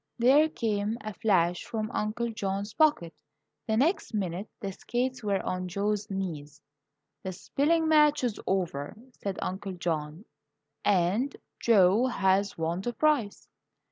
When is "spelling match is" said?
7.31-8.39